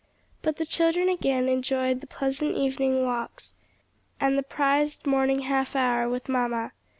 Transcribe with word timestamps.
But 0.41 0.55
the 0.57 0.65
children 0.65 1.09
again 1.09 1.47
enjoyed 1.47 2.01
the 2.01 2.07
pleasant 2.07 2.57
evening 2.57 3.03
talks, 3.03 3.53
and 4.19 4.35
the 4.35 4.41
prized 4.41 5.05
morning 5.05 5.41
half 5.41 5.75
hour 5.75 6.09
with 6.09 6.27
mamma. 6.27 6.71